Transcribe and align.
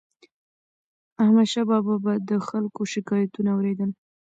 احمدشاه 1.23 1.65
بابا 1.69 1.95
به 2.03 2.13
د 2.29 2.31
خلکو 2.47 2.81
شکایتونه 2.93 3.49
اور 3.53 3.65
يدل. 3.71 3.91